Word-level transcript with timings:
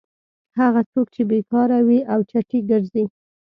هغه 0.59 0.81
څوک 0.91 1.07
چې 1.15 1.21
بېکاره 1.29 1.79
وي 1.87 1.99
او 2.13 2.19
چټي 2.29 2.59
ګرځي. 2.69 3.05